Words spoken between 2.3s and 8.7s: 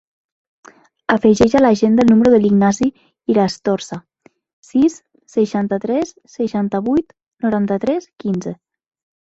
de l'Ignasi Irastorza: sis, seixanta-tres, seixanta-vuit, noranta-tres, quinze.